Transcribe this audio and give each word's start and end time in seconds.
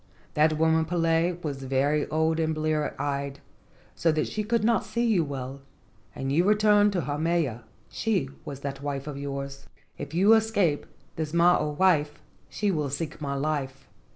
That 0.33 0.57
woman 0.57 0.85
Pele 0.85 1.33
was 1.43 1.61
very 1.63 2.07
old 2.07 2.39
and 2.39 2.55
blear 2.55 2.95
eyed, 2.97 3.39
so 3.93 4.11
that 4.13 4.27
she 4.27 4.43
could 4.43 4.63
not 4.63 4.83
see 4.83 5.05
you 5.05 5.23
well, 5.23 5.61
and 6.15 6.31
you 6.31 6.43
returned 6.43 6.91
to 6.93 7.01
Haumea. 7.01 7.65
She 7.87 8.27
was 8.43 8.61
that 8.61 8.81
wife 8.81 9.05
of 9.05 9.15
yours. 9.19 9.67
If 9.99 10.15
you 10.15 10.33
escape 10.33 10.87
this 11.17 11.35
mo 11.35 11.55
o 11.59 11.69
wife 11.69 12.19
she 12.49 12.71
will 12.71 12.89
seek 12.89 13.21
my 13.21 13.35
life. 13.35 13.87